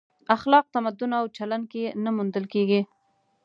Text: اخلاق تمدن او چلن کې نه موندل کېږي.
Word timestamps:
اخلاق 0.35 0.65
تمدن 0.75 1.11
او 1.19 1.25
چلن 1.37 1.61
کې 1.71 1.83
نه 2.03 2.09
موندل 2.15 2.45
کېږي. 2.53 2.81